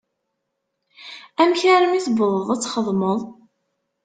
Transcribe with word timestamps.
Amek 1.41 1.61
armi 1.73 1.95
i 1.97 2.01
tewwḍeḍ 2.05 2.47
ad 2.53 2.59
txedmeḍ? 2.61 3.21